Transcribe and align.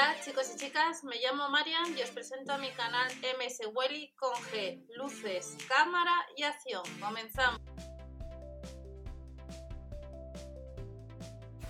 Hola 0.00 0.16
chicos 0.24 0.50
y 0.54 0.58
chicas, 0.58 1.04
me 1.04 1.16
llamo 1.16 1.50
Marian 1.50 1.94
y 1.94 2.00
os 2.00 2.08
presento 2.08 2.54
a 2.54 2.56
mi 2.56 2.70
canal 2.70 3.06
MS 3.38 3.68
Welly 3.74 4.10
con 4.16 4.32
G, 4.32 4.82
luces, 4.96 5.58
cámara 5.68 6.14
y 6.38 6.42
acción. 6.42 6.82
Comenzamos. 6.98 7.60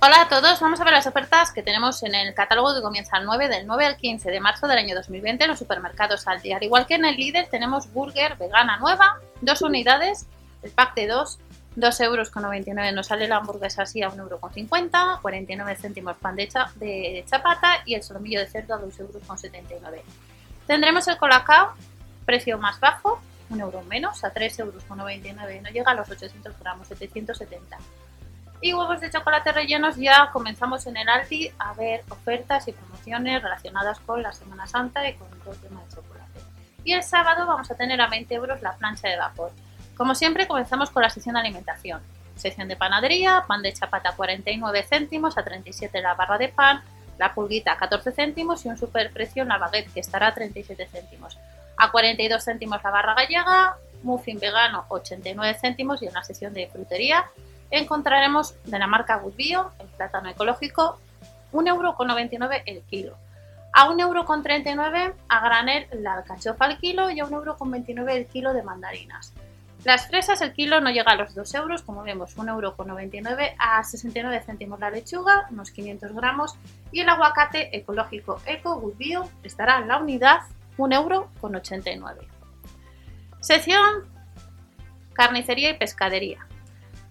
Hola 0.00 0.22
a 0.22 0.28
todos, 0.28 0.60
vamos 0.60 0.80
a 0.80 0.84
ver 0.84 0.92
las 0.92 1.08
ofertas 1.08 1.52
que 1.52 1.64
tenemos 1.64 2.04
en 2.04 2.14
el 2.14 2.32
catálogo 2.32 2.72
que 2.72 2.82
comienza 2.82 3.18
el 3.18 3.24
9 3.24 3.48
del 3.48 3.66
9 3.66 3.84
al 3.84 3.96
15 3.96 4.30
de 4.30 4.38
marzo 4.38 4.68
del 4.68 4.78
año 4.78 4.94
2020 4.94 5.42
en 5.42 5.50
los 5.50 5.58
supermercados 5.58 6.28
Aldi. 6.28 6.52
Al 6.52 6.62
igual 6.62 6.86
que 6.86 6.94
en 6.94 7.06
el 7.06 7.16
líder 7.16 7.48
tenemos 7.50 7.92
burger 7.92 8.36
vegana 8.36 8.76
nueva, 8.76 9.18
dos 9.40 9.60
unidades, 9.60 10.28
el 10.62 10.70
pack 10.70 10.94
de 10.94 11.08
dos 11.08 11.40
2,99 11.76 12.04
euros 12.04 12.94
nos 12.94 13.06
sale 13.06 13.28
la 13.28 13.36
hamburguesa 13.36 13.82
así 13.82 14.02
a 14.02 14.10
1,50 14.10 14.18
euros, 14.18 15.20
49 15.20 15.76
céntimos 15.76 16.16
pan 16.16 16.34
de, 16.34 16.48
de 16.76 17.24
chapata 17.28 17.82
y 17.86 17.94
el 17.94 18.02
solomillo 18.02 18.40
de 18.40 18.48
cerdo 18.48 18.74
a 18.74 18.80
2,79 18.80 19.72
euros. 19.72 20.04
Tendremos 20.66 21.06
el 21.08 21.16
colacao, 21.16 21.74
precio 22.26 22.58
más 22.58 22.80
bajo, 22.80 23.20
1 23.50 23.62
euro 23.62 23.82
menos, 23.82 24.24
a 24.24 24.32
3,99 24.32 24.60
euros, 24.60 24.84
no 24.88 25.70
llega 25.70 25.92
a 25.92 25.94
los 25.94 26.08
800 26.08 26.58
gramos, 26.58 26.88
770. 26.88 27.78
Y 28.62 28.74
huevos 28.74 29.00
de 29.00 29.10
chocolate 29.10 29.52
rellenos 29.52 29.96
ya 29.96 30.30
comenzamos 30.32 30.86
en 30.86 30.96
el 30.96 31.08
Aldi 31.08 31.50
a 31.58 31.72
ver 31.74 32.04
ofertas 32.10 32.68
y 32.68 32.72
promociones 32.72 33.42
relacionadas 33.42 34.00
con 34.00 34.22
la 34.22 34.32
Semana 34.32 34.66
Santa 34.66 35.08
y 35.08 35.14
con 35.14 35.28
todo 35.40 35.52
el 35.54 35.60
tema 35.60 35.82
de 35.82 35.94
chocolate. 35.94 36.40
Y 36.84 36.92
el 36.92 37.02
sábado 37.02 37.46
vamos 37.46 37.70
a 37.70 37.74
tener 37.74 38.00
a 38.00 38.08
20 38.08 38.34
euros 38.34 38.60
la 38.60 38.76
plancha 38.76 39.08
de 39.08 39.16
vapor. 39.16 39.52
Como 40.00 40.14
siempre, 40.14 40.48
comenzamos 40.48 40.88
con 40.88 41.02
la 41.02 41.10
sección 41.10 41.34
de 41.34 41.40
alimentación. 41.40 42.00
Sección 42.34 42.68
de 42.68 42.74
panadería, 42.74 43.44
pan 43.46 43.60
de 43.60 43.74
chapata 43.74 44.12
49 44.16 44.82
céntimos, 44.84 45.36
a 45.36 45.44
37 45.44 46.00
la 46.00 46.14
barra 46.14 46.38
de 46.38 46.48
pan, 46.48 46.82
la 47.18 47.34
pulguita 47.34 47.72
a 47.72 47.76
14 47.76 48.10
céntimos 48.12 48.64
y 48.64 48.70
un 48.70 48.78
superprecio 48.78 49.42
en 49.42 49.50
la 49.50 49.58
baguette 49.58 49.92
que 49.92 50.00
estará 50.00 50.28
a 50.28 50.34
37 50.34 50.86
céntimos. 50.86 51.36
A 51.76 51.90
42 51.90 52.42
céntimos 52.42 52.82
la 52.82 52.90
barra 52.90 53.12
gallega, 53.12 53.76
muffin 54.02 54.38
vegano 54.38 54.86
89 54.88 55.58
céntimos 55.60 56.00
y 56.00 56.06
en 56.06 56.14
la 56.14 56.24
sección 56.24 56.54
de 56.54 56.66
frutería 56.68 57.26
encontraremos 57.70 58.54
de 58.64 58.78
la 58.78 58.86
marca 58.86 59.16
Good 59.16 59.34
Bio, 59.34 59.70
el 59.80 59.88
plátano 59.88 60.30
ecológico, 60.30 60.98
1,99€ 61.52 62.62
el 62.64 62.80
kilo. 62.84 63.18
A 63.74 63.86
1,39€ 63.90 65.12
a 65.28 65.40
granel 65.40 65.88
la 65.92 66.14
alcachofa 66.14 66.64
al 66.64 66.78
kilo 66.78 67.10
y 67.10 67.20
a 67.20 67.26
1,29€ 67.26 68.10
el 68.12 68.26
kilo 68.28 68.54
de 68.54 68.62
mandarinas. 68.62 69.34
Las 69.84 70.08
fresas, 70.08 70.42
el 70.42 70.52
kilo 70.52 70.80
no 70.80 70.90
llega 70.90 71.12
a 71.12 71.16
los 71.16 71.34
2 71.34 71.54
euros, 71.54 71.82
como 71.82 72.02
vemos, 72.02 72.36
1,99 72.36 73.30
euro 73.30 73.54
a 73.58 73.82
69 73.82 74.42
céntimos 74.44 74.78
la 74.78 74.90
lechuga, 74.90 75.46
unos 75.50 75.70
500 75.70 76.12
gramos, 76.12 76.56
y 76.92 77.00
el 77.00 77.08
aguacate 77.08 77.74
ecológico 77.76 78.40
Eco 78.44 78.78
Good 78.78 78.96
Bio 78.96 79.30
estará 79.42 79.78
en 79.78 79.88
la 79.88 79.98
unidad 79.98 80.40
1,89 80.76 81.94
euro. 81.94 82.20
Sección 83.40 84.04
carnicería 85.14 85.70
y 85.70 85.78
pescadería. 85.78 86.46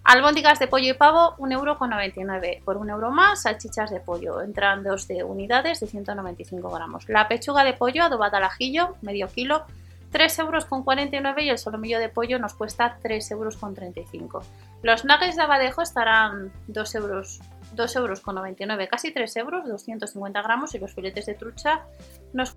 Albóndigas 0.04 0.58
de 0.58 0.66
pollo 0.66 0.90
y 0.90 0.94
pavo, 0.94 1.36
1,99 1.38 2.44
euro. 2.46 2.64
Por 2.64 2.76
1 2.76 2.92
euro 2.92 3.10
más, 3.10 3.42
salchichas 3.42 3.90
de 3.90 4.00
pollo. 4.00 4.42
Entran 4.42 4.82
dos 4.82 5.06
de 5.06 5.22
unidades 5.24 5.80
de 5.80 5.86
195 5.86 6.70
gramos. 6.70 7.08
La 7.08 7.28
pechuga 7.28 7.64
de 7.64 7.74
pollo 7.74 8.04
adobada 8.04 8.38
al 8.38 8.44
ajillo, 8.44 8.96
medio 9.02 9.28
kilo, 9.28 9.66
3,49 10.12 11.14
euros 11.14 11.42
y 11.42 11.48
el 11.48 11.58
solomillo 11.58 11.98
de 11.98 12.08
pollo 12.08 12.38
nos 12.38 12.54
cuesta 12.54 12.98
3,35 13.02 13.32
euros. 13.32 14.46
Los 14.82 15.04
nuggets 15.04 15.36
de 15.36 15.42
abadejo 15.42 15.82
estarán 15.82 16.52
2 16.68 16.94
euros, 16.96 17.40
2 17.74 17.96
euros 17.96 18.20
con 18.20 18.34
99, 18.34 18.88
casi 18.88 19.12
3 19.12 19.36
euros, 19.36 19.68
250 19.68 20.42
gramos 20.42 20.74
y 20.74 20.78
los 20.78 20.94
filetes 20.94 21.26
de 21.26 21.34
trucha 21.34 21.84
nos 22.32 22.56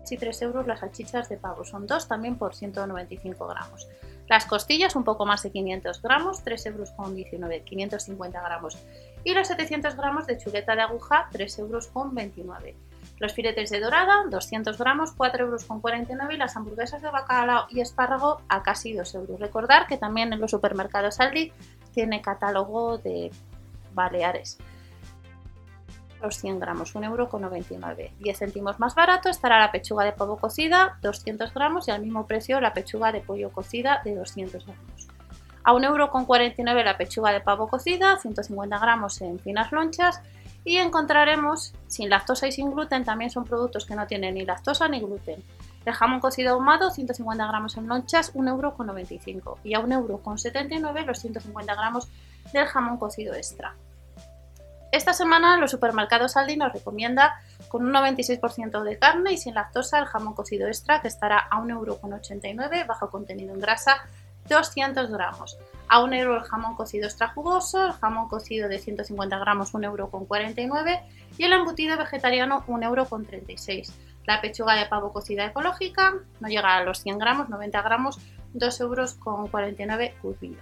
casi 0.00 0.16
3 0.16 0.42
euros 0.42 0.66
las 0.66 0.80
salchichas 0.80 1.28
de 1.28 1.36
pavo, 1.36 1.64
son 1.64 1.86
2 1.86 2.06
también 2.06 2.36
por 2.36 2.54
195 2.54 3.46
gramos. 3.46 3.88
Las 4.28 4.46
costillas 4.46 4.96
un 4.96 5.04
poco 5.04 5.26
más 5.26 5.42
de 5.42 5.50
500 5.50 6.02
gramos, 6.02 6.42
3 6.42 6.66
euros 6.66 6.90
con 6.92 7.14
19, 7.14 7.62
550 7.62 8.40
gramos. 8.40 8.78
Y 9.24 9.34
los 9.34 9.48
700 9.48 9.96
gramos 9.96 10.26
de 10.26 10.38
chuleta 10.38 10.74
de 10.74 10.82
aguja, 10.82 11.28
3 11.32 11.58
euros 11.60 11.88
con 11.88 12.14
29. 12.14 12.76
Los 13.18 13.32
filetes 13.32 13.70
de 13.70 13.80
dorada, 13.80 14.24
200 14.28 14.76
gramos, 14.76 15.16
4,49 15.16 15.40
euros 15.40 16.34
y 16.34 16.36
las 16.36 16.56
hamburguesas 16.56 17.00
de 17.00 17.10
bacalao 17.10 17.66
y 17.70 17.80
espárrago 17.80 18.42
a 18.48 18.62
casi 18.62 18.92
2 18.92 19.14
euros. 19.14 19.40
Recordar 19.40 19.86
que 19.86 19.96
también 19.96 20.32
en 20.32 20.40
los 20.40 20.50
supermercados 20.50 21.18
Aldi 21.18 21.52
tiene 21.94 22.20
catálogo 22.20 22.98
de 22.98 23.30
Baleares. 23.94 24.58
Los 26.20 26.36
100 26.36 26.60
gramos, 26.60 26.94
1,99 26.94 27.04
euro. 27.04 28.14
10 28.18 28.38
céntimos 28.38 28.78
más 28.78 28.94
barato 28.94 29.30
estará 29.30 29.60
la 29.60 29.72
pechuga 29.72 30.04
de 30.04 30.12
pavo 30.12 30.36
cocida, 30.36 30.98
200 31.00 31.54
gramos 31.54 31.88
y 31.88 31.92
al 31.92 32.02
mismo 32.02 32.26
precio 32.26 32.60
la 32.60 32.74
pechuga 32.74 33.12
de 33.12 33.20
pollo 33.20 33.50
cocida 33.50 34.02
de 34.04 34.14
200 34.14 34.66
gramos. 34.66 35.08
A 35.64 35.72
1,49 35.72 36.68
euro 36.68 36.82
la 36.84 36.98
pechuga 36.98 37.32
de 37.32 37.40
pavo 37.40 37.68
cocida, 37.68 38.18
150 38.18 38.78
gramos 38.78 39.20
en 39.22 39.38
finas 39.38 39.72
lonchas 39.72 40.20
y 40.64 40.76
encontraremos 40.76 41.72
sin 41.86 42.10
lactosa 42.10 42.46
y 42.46 42.52
sin 42.52 42.70
gluten, 42.70 43.04
también 43.04 43.30
son 43.30 43.44
productos 43.44 43.84
que 43.86 43.94
no 43.94 44.06
tienen 44.06 44.34
ni 44.34 44.44
lactosa 44.44 44.88
ni 44.88 45.00
gluten. 45.00 45.42
El 45.84 45.92
jamón 45.92 46.20
cocido 46.20 46.54
ahumado, 46.54 46.90
150 46.90 47.46
gramos 47.46 47.76
en 47.76 47.86
lonchas, 47.86 48.34
1,95 48.34 49.28
euro. 49.28 49.58
Y 49.62 49.74
a 49.74 49.80
1,79 49.80 50.88
euro 50.88 51.06
los 51.06 51.18
150 51.20 51.74
gramos 51.74 52.08
del 52.52 52.66
jamón 52.66 52.96
cocido 52.96 53.34
extra. 53.34 53.74
Esta 54.92 55.12
semana 55.12 55.56
los 55.58 55.70
supermercados 55.70 56.36
Aldi 56.36 56.56
nos 56.56 56.72
recomienda 56.72 57.40
con 57.68 57.84
un 57.84 57.92
96% 57.92 58.82
de 58.82 58.98
carne 58.98 59.32
y 59.32 59.36
sin 59.36 59.54
lactosa 59.54 59.98
el 59.98 60.06
jamón 60.06 60.34
cocido 60.34 60.68
extra 60.68 61.02
que 61.02 61.08
estará 61.08 61.38
a 61.38 61.60
1,89 61.60 62.54
euro 62.54 62.86
bajo 62.86 63.10
contenido 63.10 63.52
en 63.52 63.60
grasa 63.60 64.06
200 64.48 65.10
gramos. 65.10 65.58
A 65.88 66.02
1 66.02 66.16
euro 66.16 66.36
el 66.36 66.42
jamón 66.42 66.74
cocido 66.74 67.06
extra 67.06 67.28
jugoso, 67.28 67.86
el 67.86 67.92
jamón 67.92 68.28
cocido 68.28 68.68
de 68.68 68.78
150 68.78 69.38
gramos 69.38 69.72
1 69.72 69.86
euro 69.86 70.10
con 70.10 70.26
49 70.26 71.00
y 71.38 71.44
el 71.44 71.52
embutido 71.52 71.96
vegetariano 71.96 72.64
1 72.66 72.86
euro 72.86 73.04
con 73.06 73.24
36. 73.24 73.92
La 74.26 74.40
pechuga 74.40 74.74
de 74.74 74.86
pavo 74.86 75.12
cocida 75.12 75.46
ecológica 75.46 76.14
no 76.40 76.48
llega 76.48 76.76
a 76.76 76.84
los 76.84 77.00
100 77.02 77.18
gramos, 77.18 77.48
90 77.48 77.82
gramos, 77.82 78.18
2 78.54 78.80
euros 78.80 79.14
con 79.14 79.46
49 79.46 80.14
curvillo. 80.20 80.60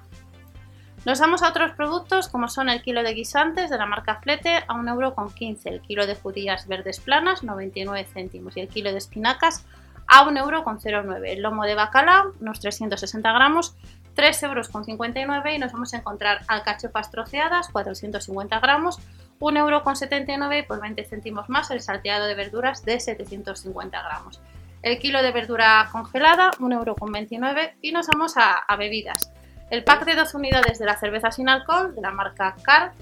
Nos 1.06 1.21
vamos 1.21 1.43
a 1.43 1.51
otros 1.51 1.72
productos 1.72 2.28
como 2.28 2.49
son 2.49 2.71
el 2.71 2.81
kilo 2.83 3.03
de 3.03 3.12
guisantes 3.12 3.69
de 3.69 3.77
la 3.77 3.84
marca 3.84 4.21
Flete 4.22 4.65
a 4.66 4.75
1 4.75 4.91
euro 4.91 5.15
con 5.15 5.31
15, 5.31 5.69
el 5.69 5.81
kilo 5.83 6.06
de 6.06 6.15
judías 6.15 6.66
verdes 6.66 7.01
planas 7.01 7.43
99 7.43 8.06
céntimos 8.11 8.56
y 8.56 8.61
el 8.61 8.69
kilo 8.69 8.91
de 8.91 8.99
espinacas 8.99 9.66
a 10.06 10.25
1,09 10.25 10.38
euro. 10.38 11.25
El 11.25 11.42
lomo 11.42 11.65
de 11.65 11.75
bacalao, 11.75 12.32
unos 12.41 12.60
360 12.60 13.32
gramos, 13.32 13.76
3,59 14.16 15.20
euros 15.20 15.54
y 15.54 15.59
nos 15.59 15.72
vamos 15.72 15.94
a 15.94 15.98
encontrar 15.98 16.42
alcachofas 16.48 17.10
troceadas, 17.10 17.69
450 17.69 18.60
gramos, 18.60 18.98
1,79 19.41 20.28
euro 20.38 20.54
y 20.54 20.62
por 20.62 20.81
20 20.81 21.04
céntimos 21.04 21.48
más 21.48 21.70
el 21.70 21.81
salteado 21.81 22.26
de 22.26 22.34
verduras 22.34 22.84
de 22.84 23.00
750 23.00 24.03
gramos. 24.03 24.41
El 24.82 24.98
kilo 24.98 25.22
de 25.22 25.32
verdura 25.32 25.88
congelada, 25.91 26.50
1,29 26.59 27.48
euro 27.48 27.72
y 27.81 27.92
nos 27.92 28.06
vamos 28.06 28.36
a, 28.36 28.53
a 28.53 28.76
bebidas. 28.76 29.32
El 29.71 29.82
pack 29.82 30.04
de 30.04 30.15
dos 30.15 30.34
unidades 30.34 30.78
de 30.78 30.84
la 30.84 30.97
cerveza 30.97 31.31
sin 31.31 31.48
alcohol 31.48 31.94
de 31.94 32.03
la 32.03 32.10
marca 32.10 32.54
Car 32.62 32.92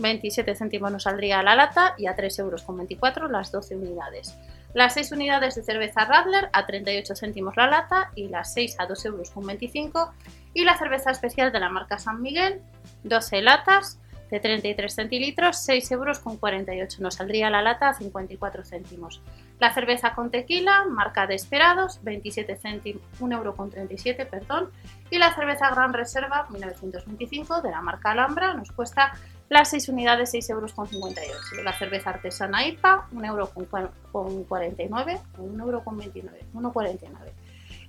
27 0.00 0.54
céntimos 0.54 0.90
nos 0.90 1.04
saldría 1.04 1.42
la 1.42 1.54
lata 1.54 1.94
y 1.98 2.06
a 2.06 2.16
3,24 2.16 3.16
euros 3.16 3.30
las 3.30 3.52
12 3.52 3.76
unidades. 3.76 4.36
Las 4.72 4.94
6 4.94 5.12
unidades 5.12 5.56
de 5.56 5.62
cerveza 5.62 6.04
Radler 6.04 6.48
a 6.52 6.66
38 6.66 7.16
céntimos 7.16 7.56
la 7.56 7.66
lata 7.66 8.10
y 8.14 8.28
las 8.28 8.52
6 8.54 8.76
a 8.78 8.86
2,25 8.86 9.84
euros. 9.84 10.08
Y 10.54 10.64
la 10.64 10.78
cerveza 10.78 11.10
especial 11.10 11.52
de 11.52 11.60
la 11.60 11.68
marca 11.68 11.98
San 11.98 12.22
Miguel, 12.22 12.60
12 13.04 13.42
latas 13.42 13.98
de 14.30 14.38
33 14.38 14.94
centilitros, 14.94 15.58
6 15.58 15.90
euros 15.90 16.20
con 16.20 16.36
48. 16.36 17.02
Nos 17.02 17.14
saldría 17.14 17.50
la 17.50 17.62
lata 17.62 17.88
a 17.88 17.94
54 17.94 18.64
céntimos. 18.64 19.22
La 19.58 19.74
cerveza 19.74 20.14
con 20.14 20.30
tequila, 20.30 20.84
marca 20.88 21.26
de 21.26 21.34
Esperados, 21.34 22.02
27 22.02 22.56
céntimos, 22.56 23.02
1 23.18 23.36
euro 23.36 23.56
con 23.56 23.70
37, 23.70 24.24
perdón. 24.26 24.70
Y 25.10 25.18
la 25.18 25.34
cerveza 25.34 25.70
Gran 25.70 25.92
Reserva, 25.92 26.46
1925, 26.50 27.60
de 27.60 27.70
la 27.70 27.80
marca 27.80 28.12
Alhambra, 28.12 28.54
nos 28.54 28.70
cuesta 28.70 29.12
las 29.50 29.68
6 29.70 29.88
unidades 29.88 30.30
6 30.30 30.48
euros 30.50 30.72
con 30.72 30.86
58. 30.86 31.62
La 31.64 31.76
cerveza 31.76 32.10
artesana 32.10 32.66
IPA 32.66 33.08
1 33.12 33.26
euro 33.26 33.50
con 33.50 34.44
49 34.44 35.20
o 35.38 35.42
1 35.42 35.64
euro 35.64 35.84
con 35.84 35.98
29, 35.98 36.46
1,49. 36.54 37.10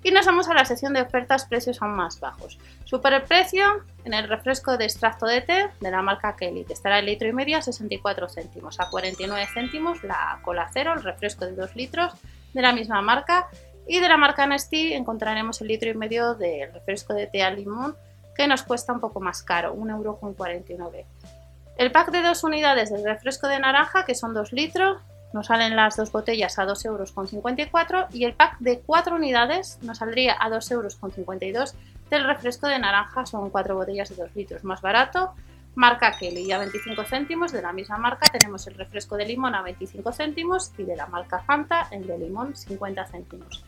Y 0.04 0.10
nos 0.10 0.26
vamos 0.26 0.50
a 0.50 0.56
la 0.56 0.66
sección 0.66 0.94
de 0.94 1.02
ofertas 1.02 1.46
precios 1.46 1.80
aún 1.80 1.96
más 1.96 2.20
bajos. 2.20 2.58
Super 2.86 3.14
el 3.14 3.22
precio 3.22 3.64
en 4.04 4.16
el 4.16 4.28
refresco 4.28 4.76
de 4.76 4.86
extracto 4.86 5.28
de 5.28 5.42
té 5.42 5.70
de 5.80 5.92
la 5.92 6.02
marca 6.02 6.36
Kelly, 6.36 6.66
estará 6.68 6.98
el 6.98 7.06
litro 7.06 7.28
y 7.28 7.34
medio 7.34 7.60
a 7.60 7.62
64 7.62 8.28
céntimos, 8.28 8.80
a 8.80 8.90
49 8.90 9.48
céntimos 9.54 10.04
la 10.04 10.40
cola 10.44 10.68
cero, 10.74 10.94
el 10.96 11.04
refresco 11.04 11.46
de 11.46 11.52
2 11.52 11.76
litros 11.76 12.14
de 12.54 12.62
la 12.64 12.74
misma 12.74 13.04
marca. 13.04 13.50
Y 13.88 14.00
de 14.00 14.10
la 14.10 14.18
marca 14.18 14.48
Nestlé 14.48 14.96
encontraremos 14.96 15.62
el 15.62 15.68
litro 15.68 15.92
y 15.92 15.94
medio 15.94 16.34
de 16.34 16.72
refresco 16.74 17.14
de 17.14 17.28
té 17.28 17.44
al 17.44 17.58
limón, 17.58 17.96
que 18.36 18.48
nos 18.48 18.64
cuesta 18.64 18.94
un 18.94 19.00
poco 19.00 19.20
más 19.20 19.44
caro, 19.44 19.74
1 19.74 19.96
euro 19.96 20.18
con 20.18 20.34
49. 20.34 21.06
El 21.82 21.92
pack 21.92 22.12
de 22.12 22.22
dos 22.22 22.44
unidades 22.44 22.92
del 22.92 23.04
refresco 23.04 23.48
de 23.48 23.60
naranja, 23.60 24.06
que 24.06 24.14
son 24.14 24.36
2 24.36 24.54
litros, 24.54 25.02
nos 25.34 25.48
salen 25.48 25.76
las 25.76 25.98
dos 25.98 26.12
botellas 26.12 26.60
a 26.60 26.68
2,54 26.68 26.86
euros 26.86 28.16
y 28.16 28.24
el 28.24 28.36
pack 28.36 28.60
de 28.60 28.82
4 28.82 29.16
unidades 29.16 29.80
nos 29.82 29.98
saldría 29.98 30.38
a 30.40 30.52
2,52 30.52 31.44
euros 31.44 31.76
del 32.12 32.24
refresco 32.26 32.68
de 32.68 32.78
naranja, 32.78 33.26
son 33.26 33.50
4 33.50 33.74
botellas 33.74 34.10
de 34.10 34.16
2 34.16 34.36
litros 34.36 34.64
más 34.64 34.80
barato. 34.84 35.34
Marca 35.74 36.12
Kelly 36.12 36.52
a 36.52 36.60
25 36.60 37.04
céntimos, 37.04 37.52
de 37.52 37.64
la 37.64 37.74
misma 37.74 37.98
marca 37.98 38.28
tenemos 38.32 38.68
el 38.68 38.76
refresco 38.76 39.18
de 39.18 39.26
limón 39.26 39.56
a 39.56 39.64
25 39.64 40.14
céntimos 40.14 40.72
y 40.78 40.84
de 40.84 40.96
la 40.96 41.08
marca 41.08 41.40
Fanta 41.40 41.88
el 41.90 42.06
de 42.06 42.16
limón 42.20 42.56
50 42.56 43.08
céntimos. 43.08 43.66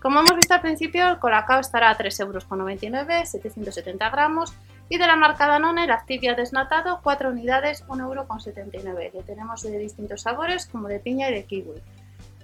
Como 0.00 0.18
hemos 0.18 0.34
visto 0.34 0.52
al 0.52 0.62
principio, 0.62 1.08
el 1.10 1.20
Colacao 1.20 1.60
estará 1.60 1.90
a 1.90 1.96
3,99 1.96 2.92
euros, 2.92 3.28
770 3.28 4.10
gramos 4.10 4.52
y 4.92 4.98
de 4.98 5.06
la 5.06 5.16
marca 5.16 5.46
Danone, 5.46 5.84
el 5.84 5.90
Activia 5.90 6.34
desnatado, 6.34 7.00
4 7.02 7.30
unidades, 7.30 7.82
1,79 7.86 8.86
euro, 8.86 9.10
que 9.10 9.22
tenemos 9.22 9.62
de 9.62 9.78
distintos 9.78 10.20
sabores 10.20 10.66
como 10.66 10.86
de 10.86 10.98
piña 10.98 11.30
y 11.30 11.32
de 11.32 11.44
kiwi. 11.44 11.80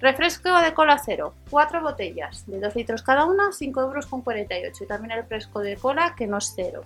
Refresco 0.00 0.59
de 0.62 0.73
cola 0.73 0.99
cero, 0.99 1.35
4 1.50 1.83
botellas 1.83 2.47
de 2.47 2.59
2 2.59 2.75
litros 2.75 3.03
cada 3.03 3.27
una, 3.27 3.49
5,48 3.50 4.55
euros. 4.56 4.81
Y 4.81 4.87
también 4.87 5.11
el 5.11 5.19
refresco 5.25 5.61
de 5.61 5.77
cola 5.77 6.15
que 6.17 6.27
no 6.27 6.39
es 6.39 6.55
cero. 6.56 6.85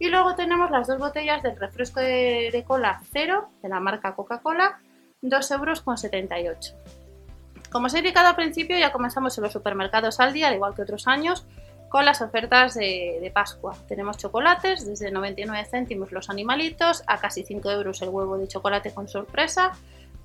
Y 0.00 0.08
luego 0.08 0.34
tenemos 0.34 0.72
las 0.72 0.88
dos 0.88 0.98
botellas 0.98 1.44
del 1.44 1.60
refresco 1.60 2.00
de, 2.00 2.64
cola 2.66 3.00
cero 3.12 3.50
de 3.62 3.68
la 3.68 3.78
marca 3.78 4.16
Coca-Cola, 4.16 4.80
2,78 5.22 6.44
euros. 6.44 6.74
Como 7.70 7.86
os 7.86 7.94
he 7.94 7.98
indicado 7.98 8.30
al 8.30 8.34
principio, 8.34 8.76
ya 8.76 8.90
comenzamos 8.90 9.38
en 9.38 9.44
los 9.44 9.52
supermercados 9.52 10.18
al 10.18 10.32
día, 10.32 10.48
al 10.48 10.54
igual 10.54 10.74
que 10.74 10.82
otros 10.82 11.06
años, 11.06 11.46
con 11.94 12.04
las 12.04 12.20
ofertas 12.22 12.74
de, 12.74 13.30
Pascua. 13.32 13.76
Tenemos 13.86 14.16
chocolates 14.16 14.84
desde 14.84 15.12
99 15.12 15.64
céntimos 15.70 16.10
los 16.10 16.28
animalitos 16.28 17.04
a 17.06 17.20
casi 17.20 17.44
5 17.44 17.70
euros 17.70 18.02
el 18.02 18.08
huevo 18.08 18.36
de 18.36 18.48
chocolate 18.48 18.92
con 18.92 19.06
sorpresa, 19.06 19.70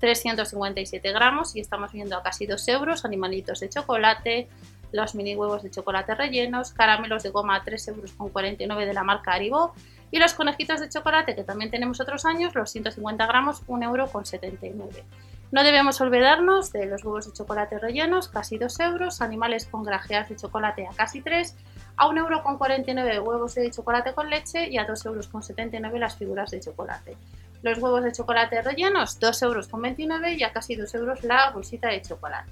357 0.00 1.12
gramos 1.12 1.54
y 1.54 1.60
estamos 1.60 1.92
viendo 1.92 2.16
a 2.16 2.24
casi 2.24 2.46
2 2.46 2.66
euros 2.66 3.04
animalitos 3.04 3.60
de 3.60 3.68
chocolate, 3.68 4.48
los 4.90 5.14
mini 5.14 5.36
huevos 5.36 5.62
de 5.62 5.70
chocolate 5.70 6.16
rellenos, 6.16 6.72
caramelos 6.72 7.22
de 7.22 7.30
goma 7.30 7.54
a 7.54 7.62
3 7.62 7.86
euros 7.86 8.14
con 8.14 8.30
49 8.30 8.84
de 8.84 8.92
la 8.92 9.04
marca 9.04 9.30
Haribo 9.30 9.72
y 10.10 10.18
los 10.18 10.34
conejitos 10.34 10.80
de 10.80 10.88
chocolate 10.88 11.36
que 11.36 11.44
también 11.44 11.70
tenemos 11.70 12.00
otros 12.00 12.24
años, 12.24 12.52
los 12.56 12.68
150 12.68 13.24
gramos, 13.28 13.62
1 13.68 13.86
euro 13.86 14.08
con 14.08 14.26
79. 14.26 15.04
No 15.52 15.64
debemos 15.64 16.00
olvidarnos 16.00 16.72
de 16.72 16.86
los 16.86 17.04
huevos 17.04 17.26
de 17.26 17.32
chocolate 17.32 17.78
rellenos, 17.78 18.28
casi 18.28 18.56
2 18.56 18.80
euros, 18.80 19.20
animales 19.20 19.66
con 19.66 19.82
grajeas 19.82 20.28
de 20.28 20.36
chocolate 20.36 20.86
a 20.86 20.94
casi 20.94 21.22
3, 21.22 21.56
a 21.96 22.06
1,49 22.06 22.18
euro 22.18 22.42
con 22.44 22.56
49 22.56 23.20
huevos 23.20 23.54
de 23.56 23.70
chocolate 23.70 24.14
con 24.14 24.30
leche 24.30 24.68
y 24.68 24.78
a 24.78 24.84
2 24.84 25.06
euros 25.06 25.26
con 25.26 25.42
79 25.42 25.98
las 25.98 26.16
figuras 26.16 26.52
de 26.52 26.60
chocolate. 26.60 27.16
Los 27.62 27.78
huevos 27.78 28.04
de 28.04 28.12
chocolate 28.12 28.62
rellenos, 28.62 29.18
2 29.18 29.42
euros 29.42 29.66
con 29.66 29.82
29 29.82 30.34
y 30.34 30.44
a 30.44 30.52
casi 30.52 30.76
2 30.76 30.94
euros 30.94 31.24
la 31.24 31.50
bolsita 31.50 31.88
de 31.88 32.00
chocolate. 32.00 32.50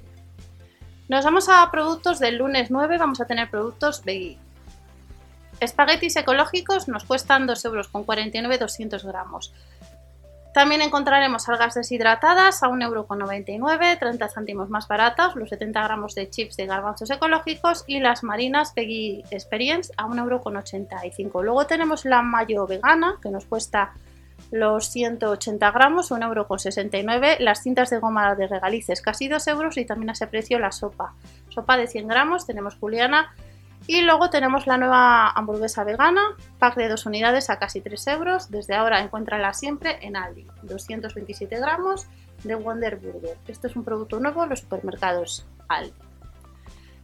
Nos 1.09 1.25
vamos 1.25 1.49
a 1.49 1.71
productos 1.71 2.19
del 2.19 2.37
lunes 2.37 2.71
9, 2.71 2.99
vamos 2.99 3.21
a 3.21 3.27
tener 3.27 3.49
productos 3.49 4.05
veggie. 4.05 4.39
Espaguetis 5.61 6.17
ecológicos 6.17 6.89
nos 6.89 7.05
cuestan 7.05 7.47
2 7.47 7.65
euros 7.65 7.89
con 7.89 8.05
49 8.05 8.59
200 8.59 9.05
gramos. 9.05 9.55
También 10.59 10.83
encontraremos 10.83 11.49
algas 11.49 11.75
deshidratadas 11.75 12.65
a 12.65 12.67
1,99€, 12.67 13.97
30 13.97 14.29
céntimos 14.29 14.69
más 14.69 14.89
baratas, 14.89 15.37
los 15.37 15.51
70 15.51 15.85
gramos 15.85 16.17
de 16.17 16.29
chips 16.31 16.57
de 16.57 16.67
garbanzos 16.67 17.09
ecológicos 17.13 17.85
y 17.87 18.01
las 18.01 18.25
marinas 18.25 18.73
Peggy 18.73 19.23
Experience 19.31 19.93
a 19.97 20.07
1,85€. 20.07 21.45
Luego 21.45 21.65
tenemos 21.69 22.05
la 22.05 22.23
mayo 22.23 22.67
vegana 22.67 23.21
que 23.23 23.31
nos 23.31 23.45
cuesta 23.45 23.93
los 24.51 24.89
180 24.89 25.71
gramos, 25.71 26.11
1,69€, 26.11 27.39
las 27.39 27.63
cintas 27.63 27.91
de 27.91 28.01
goma 28.01 28.35
de 28.35 28.49
regalices 28.49 29.01
casi 29.01 29.29
2 29.29 29.47
euros 29.47 29.77
y 29.77 29.85
también 29.85 30.11
a 30.11 30.15
ese 30.15 30.27
precio 30.27 30.59
la 30.59 30.73
sopa. 30.73 31.15
Sopa 31.51 31.77
de 31.77 31.87
100 31.87 32.09
gramos, 32.09 32.47
tenemos 32.47 32.75
juliana 32.75 33.33
y 33.87 34.03
luego 34.03 34.31
tenemos 34.31 34.67
la 34.67 34.77
nueva 34.77 35.31
hamburguesa 35.31 35.85
vegana, 35.85 36.23
pack 36.59 36.77
de 36.77 36.89
dos 36.89 37.07
unidades 37.07 37.49
a 37.51 37.59
casi 37.59 37.81
3 37.81 38.07
euros. 38.09 38.51
Desde 38.51 38.75
ahora 38.75 39.01
encuéntrala 39.01 39.55
siempre 39.55 39.99
en 40.03 40.17
Aldi, 40.17 40.47
227 40.63 41.59
gramos 41.59 42.07
de 42.45 42.55
Wonder 42.55 42.97
Burger. 42.97 43.39
Esto 43.47 43.67
es 43.67 43.77
un 43.77 43.85
producto 43.85 44.21
nuevo 44.21 44.43
en 44.43 44.51
los 44.51 44.61
supermercados 44.61 45.47
Aldi. 45.69 45.95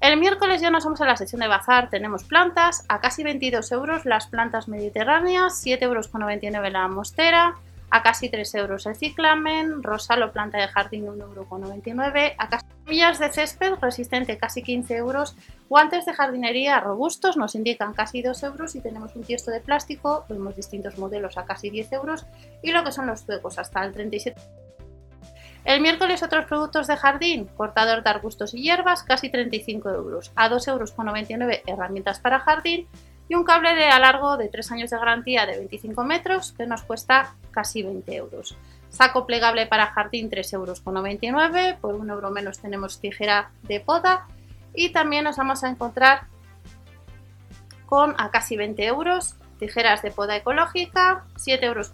El 0.01 0.19
miércoles 0.19 0.61
ya 0.61 0.71
nos 0.71 0.85
vamos 0.85 1.01
a 1.01 1.07
la 1.07 1.17
sección 1.17 1.41
de 1.41 1.49
bazar. 1.49 1.89
Tenemos 1.89 2.25
plantas 2.25 2.85
a 2.89 3.01
casi 3.01 3.25
22 3.25 3.73
euros 3.73 4.05
las 4.05 4.27
plantas 4.27 4.69
mediterráneas, 4.69 5.65
7,99 5.65 5.83
euros 5.83 6.73
la 6.73 6.89
mostera, 6.89 7.55
a 7.95 8.03
casi 8.03 8.29
3 8.29 8.57
euros 8.57 8.87
el 8.87 8.97
ciclamen, 8.97 9.81
rosalo 9.81 10.33
planta 10.33 10.59
de 10.59 10.67
jardín 10.67 11.07
1,99 11.07 12.17
euro, 12.17 12.35
a 12.39 12.49
casi 12.49 12.67
semillas 12.85 13.21
de 13.21 13.33
césped 13.33 13.75
resistente 13.81 14.37
casi 14.37 14.65
15 14.65 14.97
euros, 14.97 15.37
guantes 15.69 16.05
de 16.05 16.13
jardinería 16.13 16.81
robustos 16.81 17.37
nos 17.37 17.55
indican 17.55 17.95
casi 17.95 18.21
2 18.21 18.43
euros 18.43 18.75
y 18.75 18.81
tenemos 18.81 19.15
un 19.15 19.23
tiesto 19.23 19.53
de 19.53 19.61
plástico, 19.61 20.25
vemos 20.29 20.57
distintos 20.57 20.99
modelos 20.99 21.39
a 21.39 21.45
casi 21.45 21.71
10 21.71 21.93
euros 21.93 22.27
y 22.65 22.73
lo 22.73 22.83
que 22.83 22.91
son 22.91 23.07
los 23.07 23.25
zuecos 23.25 23.61
hasta 23.61 23.85
el 23.85 23.93
37 23.93 24.41
el 25.65 25.81
miércoles 25.81 26.23
otros 26.25 26.47
productos 26.47 26.89
de 26.89 26.97
jardín, 26.97 27.47
cortador 27.57 28.03
de 28.03 28.11
arbustos 28.11 28.55
y 28.55 28.63
hierbas, 28.63 29.05
casi 29.05 29.31
35 29.31 29.89
euros, 29.91 30.33
a 30.35 30.51
2,99 30.51 31.31
euros 31.31 31.63
herramientas 31.65 32.19
para 32.19 32.41
jardín 32.41 32.89
y 33.29 33.35
un 33.35 33.45
cable 33.45 33.75
de 33.75 33.87
a 33.87 33.99
largo 33.99 34.37
de 34.37 34.49
3 34.49 34.73
años 34.73 34.91
de 34.91 34.99
garantía 34.99 35.47
de 35.47 35.59
25 35.59 36.05
metros 36.05 36.53
que 36.53 36.67
nos 36.67 36.83
cuesta 36.83 37.35
casi 37.51 37.83
20 37.83 38.15
euros. 38.15 38.57
Saco 38.91 39.27
plegable 39.27 39.67
para 39.67 39.87
jardín 39.87 40.31
3,99 40.31 40.53
euros, 40.55 40.81
por 41.81 41.95
un 41.95 42.11
euro 42.11 42.31
menos 42.31 42.61
tenemos 42.61 43.01
tijera 43.01 43.51
de 43.63 43.81
poda 43.81 44.27
y 44.75 44.91
también 44.91 45.25
nos 45.25 45.37
vamos 45.37 45.65
a 45.65 45.69
encontrar 45.69 46.27
con 47.87 48.15
a 48.19 48.31
casi 48.31 48.57
20 48.57 48.85
euros 48.87 49.37
tijeras 49.59 50.03
de 50.03 50.11
poda 50.11 50.37
ecológica, 50.37 51.25
7,99 51.37 51.65
euros 51.65 51.93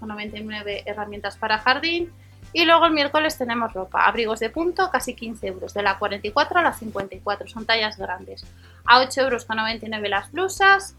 herramientas 0.87 1.37
para 1.37 1.59
jardín 1.59 2.13
y 2.53 2.65
luego 2.65 2.87
el 2.87 2.93
miércoles 2.93 3.39
tenemos 3.39 3.73
ropa, 3.73 4.07
abrigos 4.07 4.41
de 4.41 4.51
punto, 4.51 4.91
casi 4.91 5.15
15 5.15 5.47
euros, 5.47 5.75
de 5.75 5.83
la 5.83 5.99
44 5.99 6.59
a 6.59 6.63
la 6.63 6.73
54, 6.73 7.47
son 7.47 7.65
tallas 7.65 7.97
grandes. 7.97 8.45
A 8.85 9.01
8,99 9.01 9.95
euros 9.95 10.11
las 10.11 10.33
blusas, 10.33 10.97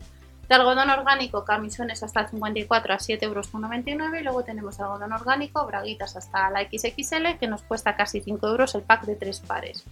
de 0.51 0.56
algodón 0.56 0.89
orgánico, 0.89 1.45
camisones 1.45 2.03
hasta 2.03 2.19
el 2.19 2.27
54 2.27 2.94
a 2.94 2.98
7,99 2.98 3.24
euros. 3.24 4.19
Y 4.19 4.24
luego 4.24 4.44
tenemos 4.44 4.81
algodón 4.81 5.13
orgánico, 5.13 5.65
braguitas 5.65 6.18
hasta 6.18 6.50
la 6.50 6.63
XXL, 6.63 7.38
que 7.39 7.48
nos 7.48 7.62
cuesta 7.62 7.95
casi 7.95 8.19
5 8.19 8.50
euros 8.50 8.75
el 8.75 8.81
pack 8.81 9.06
de 9.06 9.15
3 9.15 9.39
pares. 9.48 9.86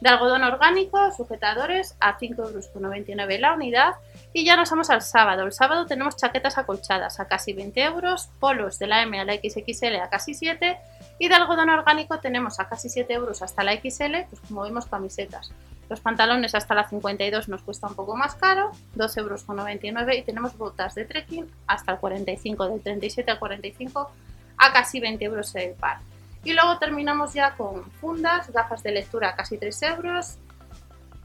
De 0.00 0.08
algodón 0.08 0.44
orgánico, 0.44 1.12
sujetadores 1.12 1.94
a 2.00 2.16
5,99 2.16 3.20
euros 3.20 3.40
la 3.40 3.52
unidad. 3.52 3.96
Y 4.32 4.46
ya 4.46 4.56
nos 4.56 4.70
vamos 4.70 4.88
al 4.88 5.02
sábado. 5.02 5.44
El 5.44 5.52
sábado 5.52 5.84
tenemos 5.84 6.16
chaquetas 6.16 6.56
acolchadas 6.56 7.20
a 7.20 7.28
casi 7.28 7.52
20 7.52 7.78
euros, 7.82 8.30
polos 8.40 8.78
de 8.78 8.86
la 8.86 9.02
M 9.02 9.20
a 9.20 9.26
la 9.26 9.34
XXL 9.34 9.96
a 9.96 10.08
casi 10.08 10.32
7 10.32 10.78
y 11.18 11.28
de 11.28 11.34
algodón 11.34 11.68
orgánico 11.68 12.18
tenemos 12.18 12.60
a 12.60 12.68
casi 12.70 12.88
7 12.88 13.12
euros 13.12 13.42
hasta 13.42 13.62
la 13.62 13.74
XL, 13.74 14.24
pues 14.30 14.40
como 14.48 14.62
vemos 14.62 14.86
camisetas. 14.86 15.52
Los 15.88 16.00
pantalones 16.00 16.54
hasta 16.54 16.74
la 16.74 16.88
52 16.88 17.48
nos 17.48 17.62
cuesta 17.62 17.86
un 17.86 17.94
poco 17.94 18.14
más 18.14 18.34
caro, 18.34 18.72
2,99 18.96 19.86
euros 20.00 20.16
y 20.16 20.22
tenemos 20.22 20.56
botas 20.56 20.94
de 20.94 21.06
trekking 21.06 21.50
hasta 21.66 21.92
el 21.92 21.98
45, 21.98 22.68
del 22.68 22.80
37 22.82 23.30
al 23.30 23.38
45 23.38 24.10
a 24.58 24.72
casi 24.72 25.00
20 25.00 25.24
euros 25.24 25.54
el 25.54 25.72
par. 25.72 25.98
Y 26.44 26.52
luego 26.52 26.78
terminamos 26.78 27.32
ya 27.32 27.54
con 27.56 27.84
fundas, 27.92 28.52
gafas 28.52 28.82
de 28.82 28.92
lectura 28.92 29.34
casi 29.34 29.56
3 29.56 29.82
euros 29.82 30.36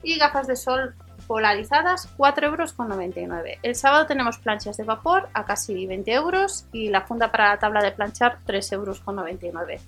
y 0.01 0.17
gafas 0.17 0.47
de 0.47 0.55
sol 0.55 0.95
polarizadas 1.27 2.09
4,99 2.17 3.17
euros. 3.17 3.43
El 3.63 3.75
sábado 3.75 4.05
tenemos 4.05 4.37
planchas 4.37 4.77
de 4.77 4.83
vapor 4.83 5.29
a 5.33 5.45
casi 5.45 5.85
20 5.85 6.11
euros 6.11 6.65
y 6.71 6.89
la 6.89 7.01
funda 7.01 7.31
para 7.31 7.49
la 7.49 7.59
tabla 7.59 7.81
de 7.81 7.91
planchar 7.91 8.39
3,99 8.45 8.73
euros. 8.73 9.81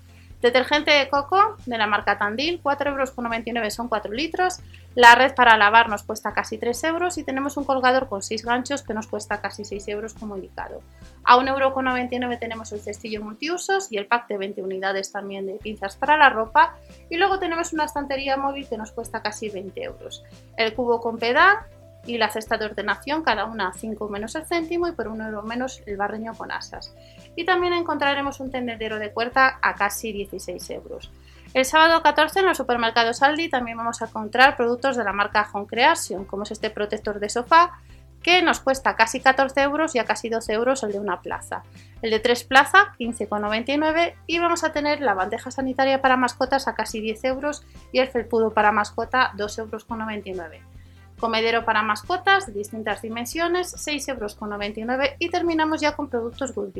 Detergente 0.45 0.91
de 0.91 1.09
coco 1.09 1.57
de 1.65 1.75
la 1.75 1.87
marca 1.87 2.19
Tandil, 2.19 2.61
4,99 2.61 3.47
euros 3.57 3.73
son 3.73 3.87
4 3.87 4.13
litros. 4.13 4.59
La 4.93 5.15
red 5.15 5.33
para 5.33 5.57
lavar 5.57 5.89
nos 5.89 6.03
cuesta 6.03 6.33
casi 6.35 6.59
3 6.59 6.83
euros 6.83 7.17
y 7.17 7.23
tenemos 7.23 7.57
un 7.57 7.63
colgador 7.63 8.07
con 8.07 8.21
6 8.21 8.45
ganchos 8.45 8.83
que 8.83 8.93
nos 8.93 9.07
cuesta 9.07 9.41
casi 9.41 9.65
6 9.65 9.87
euros 9.87 10.13
como 10.13 10.35
indicado. 10.35 10.83
A 11.23 11.35
1,99 11.37 12.13
euro 12.13 12.37
tenemos 12.37 12.71
el 12.73 12.79
cestillo 12.79 13.23
multiusos 13.23 13.91
y 13.91 13.97
el 13.97 14.05
pack 14.05 14.27
de 14.27 14.37
20 14.37 14.61
unidades 14.61 15.11
también 15.11 15.47
de 15.47 15.55
pinzas 15.55 15.95
para 15.95 16.15
la 16.15 16.29
ropa. 16.29 16.75
Y 17.09 17.17
luego 17.17 17.39
tenemos 17.39 17.73
una 17.73 17.85
estantería 17.85 18.37
móvil 18.37 18.69
que 18.69 18.77
nos 18.77 18.91
cuesta 18.91 19.23
casi 19.23 19.49
20 19.49 19.81
euros. 19.81 20.23
El 20.57 20.75
cubo 20.75 21.01
con 21.01 21.17
pedal 21.17 21.57
y 22.05 22.17
la 22.17 22.29
cesta 22.29 22.57
de 22.57 22.65
ordenación, 22.65 23.23
cada 23.23 23.45
una 23.45 23.73
5 23.73 24.09
menos 24.09 24.35
el 24.35 24.45
céntimo 24.45 24.87
y 24.87 24.91
por 24.91 25.07
1 25.07 25.25
euro 25.27 25.43
menos 25.43 25.81
el 25.85 25.97
barreño 25.97 26.33
con 26.33 26.51
asas. 26.51 26.93
Y 27.35 27.45
también 27.45 27.73
encontraremos 27.73 28.39
un 28.39 28.51
tendedero 28.51 28.99
de 28.99 29.09
puerta 29.09 29.59
a 29.61 29.75
casi 29.75 30.11
16 30.11 30.69
euros. 30.71 31.11
El 31.53 31.65
sábado 31.65 32.01
14 32.01 32.39
en 32.39 32.47
los 32.47 32.57
supermercados 32.57 33.21
Aldi 33.21 33.49
también 33.49 33.77
vamos 33.77 34.01
a 34.01 34.05
encontrar 34.05 34.57
productos 34.57 34.97
de 34.97 35.03
la 35.03 35.13
marca 35.13 35.47
Home 35.53 35.67
Creation, 35.67 36.25
como 36.25 36.43
es 36.43 36.51
este 36.51 36.69
protector 36.69 37.19
de 37.19 37.29
sofá 37.29 37.79
que 38.21 38.41
nos 38.41 38.59
cuesta 38.59 38.95
casi 38.95 39.19
14 39.19 39.61
euros 39.61 39.93
y 39.93 39.99
a 39.99 40.05
casi 40.05 40.29
12 40.29 40.51
euros 40.51 40.81
el 40.83 40.91
de 40.91 40.99
una 40.99 41.21
plaza. 41.21 41.61
El 42.01 42.09
de 42.09 42.19
3 42.19 42.43
plaza, 42.45 42.95
15,99 42.99 44.15
y 44.25 44.39
vamos 44.39 44.63
a 44.63 44.71
tener 44.71 44.99
la 44.99 45.13
bandeja 45.13 45.51
sanitaria 45.51 46.01
para 46.01 46.17
mascotas 46.17 46.67
a 46.67 46.73
casi 46.73 47.01
10 47.01 47.23
euros 47.25 47.63
y 47.91 47.99
el 47.99 48.07
felpudo 48.07 48.51
para 48.51 48.71
mascota 48.71 49.31
2,99 49.37 49.59
euros 49.59 50.74
comedero 51.19 51.65
para 51.65 51.81
mascotas 51.81 52.47
de 52.47 52.53
distintas 52.53 53.01
dimensiones, 53.01 53.73
6,99 53.75 54.93
euros 54.93 55.09
y 55.19 55.29
terminamos 55.29 55.81
ya 55.81 55.95
con 55.95 56.09
productos 56.09 56.53
Good 56.53 56.75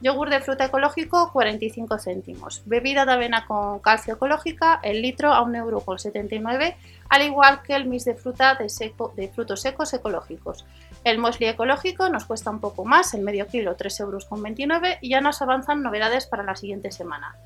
Yogur 0.00 0.30
de 0.30 0.40
fruta 0.40 0.66
ecológico, 0.66 1.30
45 1.32 1.98
céntimos. 1.98 2.62
Bebida 2.66 3.04
de 3.04 3.12
avena 3.12 3.46
con 3.46 3.80
calcio 3.80 4.14
ecológica, 4.14 4.80
el 4.82 5.02
litro 5.02 5.32
a 5.32 5.42
1,79 5.42 5.56
euros, 5.56 6.74
al 7.08 7.22
igual 7.22 7.62
que 7.62 7.74
el 7.74 7.86
mix 7.86 8.04
de 8.04 8.14
fruta 8.14 8.56
de 8.56 9.28
frutos 9.28 9.60
secos 9.60 9.92
ecológicos. 9.92 10.64
El 11.04 11.18
muesli 11.18 11.46
ecológico 11.46 12.08
nos 12.08 12.24
cuesta 12.24 12.50
un 12.50 12.60
poco 12.60 12.84
más, 12.84 13.12
el 13.14 13.22
medio 13.22 13.46
kilo 13.46 13.76
3,29 13.76 14.00
euros 14.00 14.98
y 15.00 15.10
ya 15.10 15.20
nos 15.20 15.42
avanzan 15.42 15.82
novedades 15.82 16.26
para 16.26 16.42
la 16.42 16.56
siguiente 16.56 16.90
semana. 16.90 17.36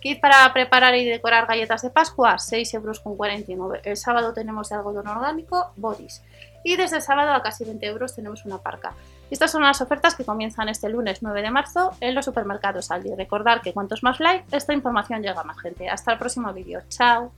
Kit 0.00 0.20
para 0.20 0.52
preparar 0.52 0.94
y 0.94 1.04
decorar 1.04 1.46
galletas 1.46 1.82
de 1.82 1.90
Pascua, 1.90 2.36
6,49 2.36 3.50
euros. 3.50 3.80
El 3.84 3.96
sábado 3.96 4.32
tenemos 4.32 4.68
de 4.68 4.76
algodón 4.76 5.08
orgánico, 5.08 5.72
Bodis. 5.76 6.22
Y 6.64 6.76
desde 6.76 6.96
el 6.96 7.02
sábado 7.02 7.32
a 7.32 7.42
casi 7.42 7.64
20 7.64 7.86
euros 7.86 8.14
tenemos 8.14 8.44
una 8.44 8.58
parca. 8.58 8.94
Estas 9.30 9.50
son 9.50 9.62
las 9.62 9.80
ofertas 9.80 10.14
que 10.14 10.24
comienzan 10.24 10.68
este 10.68 10.88
lunes 10.88 11.22
9 11.22 11.42
de 11.42 11.50
marzo 11.50 11.92
en 12.00 12.14
los 12.14 12.24
supermercados 12.24 12.90
Aldi. 12.90 13.14
Recordar 13.14 13.60
que 13.60 13.72
cuantos 13.72 14.02
más 14.02 14.20
like, 14.20 14.44
esta 14.56 14.72
información 14.72 15.22
llega 15.22 15.40
a 15.40 15.44
más 15.44 15.58
gente. 15.60 15.88
Hasta 15.88 16.12
el 16.12 16.18
próximo 16.18 16.52
vídeo. 16.52 16.82
Chao. 16.88 17.32